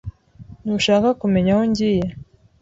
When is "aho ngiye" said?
1.55-2.05